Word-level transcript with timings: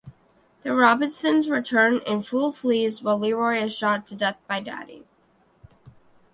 The 0.63 0.73
Robesons 0.73 1.47
return 1.47 1.99
and 2.07 2.25
Fool 2.25 2.51
flees 2.51 3.03
while 3.03 3.19
Leroy 3.19 3.57
is 3.63 3.71
shot 3.77 4.07
to 4.07 4.15
death 4.15 4.39
by 4.47 4.59
Daddy. 4.59 5.05